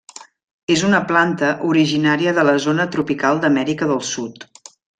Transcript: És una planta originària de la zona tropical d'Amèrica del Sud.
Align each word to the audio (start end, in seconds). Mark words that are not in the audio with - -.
És 0.75 0.83
una 0.87 1.01
planta 1.11 1.51
originària 1.73 2.33
de 2.39 2.47
la 2.49 2.57
zona 2.65 2.89
tropical 2.97 3.43
d'Amèrica 3.45 3.91
del 3.93 4.03
Sud. 4.15 4.49